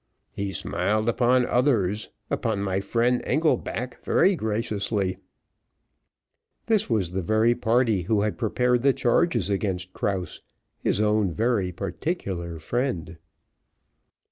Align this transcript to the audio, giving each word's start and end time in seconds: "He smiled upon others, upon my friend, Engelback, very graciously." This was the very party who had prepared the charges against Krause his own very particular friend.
"He 0.31 0.51
smiled 0.51 1.07
upon 1.07 1.45
others, 1.45 2.09
upon 2.31 2.63
my 2.63 2.79
friend, 2.79 3.21
Engelback, 3.23 4.03
very 4.03 4.35
graciously." 4.35 5.17
This 6.65 6.89
was 6.89 7.11
the 7.11 7.21
very 7.21 7.53
party 7.53 8.01
who 8.01 8.21
had 8.21 8.35
prepared 8.35 8.81
the 8.81 8.93
charges 8.93 9.51
against 9.51 9.93
Krause 9.93 10.41
his 10.79 11.01
own 11.01 11.29
very 11.29 11.71
particular 11.71 12.57
friend. 12.57 13.17